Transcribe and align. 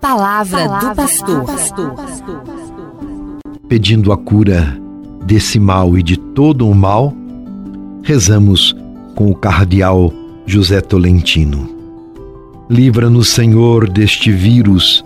Palavra, 0.00 0.66
do 0.66 0.94
pastor. 0.94 1.44
Pedindo 3.68 4.12
a 4.12 4.16
cura 4.16 4.80
desse 5.26 5.60
mal 5.60 5.98
e 5.98 6.02
de 6.02 6.16
todo 6.16 6.66
o 6.66 6.74
mal, 6.74 7.14
rezamos 8.02 8.74
com 9.14 9.30
o 9.30 9.34
cardeal 9.34 10.10
José 10.46 10.80
Tolentino. 10.80 11.68
Livra-nos, 12.68 13.28
Senhor, 13.28 13.90
deste 13.90 14.32
vírus, 14.32 15.04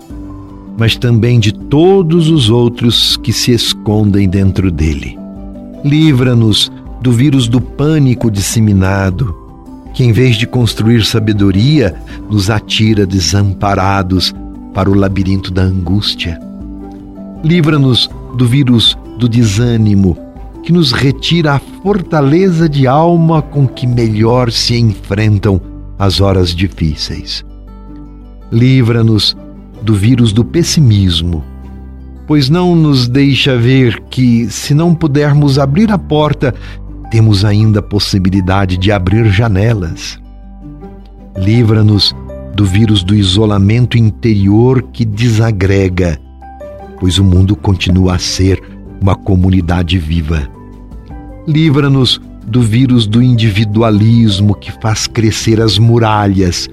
mas 0.77 0.95
também 0.95 1.41
de 1.41 1.53
todos 1.53 2.29
os 2.29 2.49
outros 2.49 3.17
que 3.17 3.33
se 3.33 3.51
escondem 3.51 4.29
dentro 4.29 4.71
dele. 4.71 5.19
Livra-nos 5.83 6.71
do 7.01 7.11
vírus 7.11 7.49
do 7.49 7.59
pânico 7.59 8.31
disseminado, 8.31 9.35
que 9.93 10.05
em 10.05 10.13
vez 10.13 10.37
de 10.37 10.47
construir 10.47 11.05
sabedoria, 11.05 11.95
nos 12.29 12.49
atira 12.49 13.05
desamparados 13.05 14.33
para 14.75 14.91
o 14.91 14.93
labirinto 14.93 15.51
da 15.51 15.61
angústia. 15.63 16.37
Livra-nos 17.41 18.09
do 18.35 18.45
vírus 18.45 18.97
do 19.17 19.29
desânimo, 19.29 20.17
que 20.63 20.73
nos 20.73 20.91
retira 20.91 21.53
a 21.53 21.59
fortaleza 21.59 22.67
de 22.67 22.85
alma 22.85 23.41
com 23.41 23.65
que 23.65 23.87
melhor 23.87 24.51
se 24.51 24.77
enfrentam 24.77 25.61
as 25.97 26.19
horas 26.19 26.53
difíceis. 26.53 27.45
Livra-nos 28.51 29.37
do 29.81 29.95
vírus 29.95 30.33
do 30.33 30.43
pessimismo, 30.43 31.41
pois 32.27 32.49
não 32.49 32.75
nos 32.75 33.07
deixa 33.07 33.55
ver 33.57 34.01
que, 34.09 34.49
se 34.49 34.73
não 34.73 34.93
pudermos 34.93 35.57
abrir 35.57 35.89
a 35.89 35.97
porta, 35.97 36.53
temos 37.11 37.45
ainda 37.45 37.79
a 37.79 37.83
possibilidade 37.83 38.77
de 38.77 38.91
abrir 38.91 39.29
janelas. 39.29 40.19
Livra-nos 41.37 42.13
do 42.55 42.63
vírus 42.63 43.03
do 43.03 43.13
isolamento 43.13 43.97
interior 43.97 44.81
que 44.81 45.03
desagrega, 45.03 46.17
pois 47.01 47.19
o 47.19 47.23
mundo 47.23 47.53
continua 47.53 48.15
a 48.15 48.19
ser 48.19 48.63
uma 49.01 49.13
comunidade 49.13 49.99
viva. 49.99 50.49
Livra-nos 51.45 52.21
do 52.47 52.61
vírus 52.61 53.05
do 53.05 53.21
individualismo 53.21 54.55
que 54.55 54.71
faz 54.81 55.05
crescer 55.05 55.59
as 55.59 55.77
muralhas, 55.77 56.69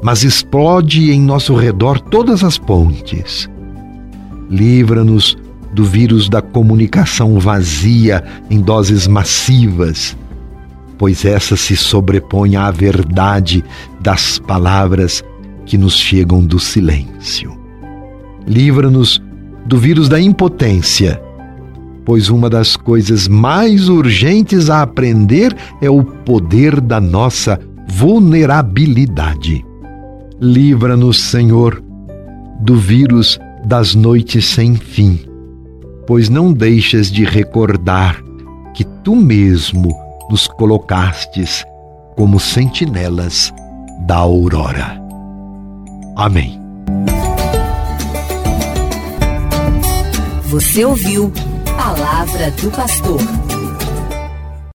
mas 0.00 0.22
explode 0.22 1.10
em 1.10 1.20
nosso 1.20 1.56
redor 1.56 1.98
todas 1.98 2.44
as 2.44 2.56
pontes. 2.56 3.50
Livra-nos 4.48 5.36
do 5.72 5.84
vírus 5.84 6.28
da 6.28 6.40
comunicação 6.40 7.40
vazia 7.40 8.22
em 8.48 8.60
doses 8.60 9.08
massivas 9.08 10.16
pois 10.98 11.24
essa 11.24 11.56
se 11.56 11.76
sobrepõe 11.76 12.56
à 12.56 12.70
verdade 12.70 13.64
das 14.00 14.38
palavras 14.38 15.22
que 15.64 15.76
nos 15.76 15.94
chegam 15.94 16.44
do 16.44 16.58
silêncio. 16.58 17.56
Livra-nos 18.46 19.20
do 19.66 19.76
vírus 19.76 20.08
da 20.08 20.20
impotência, 20.20 21.20
pois 22.04 22.28
uma 22.28 22.48
das 22.48 22.76
coisas 22.76 23.26
mais 23.26 23.88
urgentes 23.88 24.70
a 24.70 24.82
aprender 24.82 25.54
é 25.82 25.90
o 25.90 26.04
poder 26.04 26.80
da 26.80 27.00
nossa 27.00 27.58
vulnerabilidade. 27.88 29.64
Livra-nos, 30.40 31.18
Senhor, 31.18 31.82
do 32.60 32.76
vírus 32.76 33.38
das 33.64 33.94
noites 33.94 34.44
sem 34.46 34.76
fim, 34.76 35.18
pois 36.06 36.28
não 36.28 36.52
deixas 36.52 37.10
de 37.10 37.24
recordar 37.24 38.22
que 38.72 38.84
tu 38.84 39.16
mesmo 39.16 40.05
nos 40.28 40.46
colocastes 40.48 41.64
como 42.16 42.40
sentinelas 42.40 43.52
da 44.00 44.16
aurora. 44.16 45.00
Amém. 46.16 46.60
Você 50.44 50.84
ouviu 50.84 51.32
Palavra 51.76 52.50
do 52.52 52.70
Pastor. 52.70 53.20